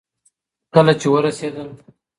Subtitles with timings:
[0.73, 1.69] کله چې ورسېدل